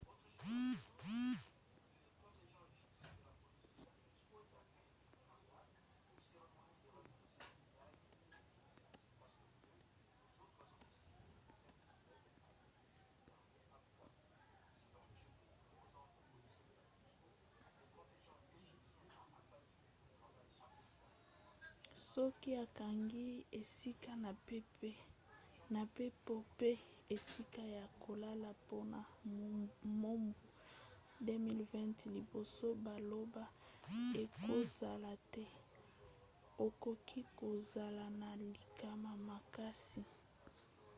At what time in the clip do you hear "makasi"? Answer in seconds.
39.27-40.03